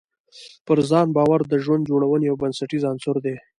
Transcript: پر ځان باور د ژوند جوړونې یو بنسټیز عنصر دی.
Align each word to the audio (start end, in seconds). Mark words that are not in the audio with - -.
پر 0.65 0.77
ځان 0.89 1.07
باور 1.17 1.41
د 1.47 1.53
ژوند 1.63 1.87
جوړونې 1.89 2.25
یو 2.27 2.39
بنسټیز 2.41 2.83
عنصر 2.91 3.15
دی. 3.25 3.35